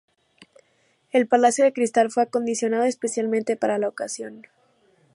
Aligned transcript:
El 1.11 1.27
Palacio 1.27 1.63
de 1.63 1.73
Cristal 1.73 2.09
fue 2.09 2.23
acondicionado 2.23 2.85
especialmente 2.85 3.55
para 3.55 3.77
la 3.77 3.87
ocasión. 3.87 4.47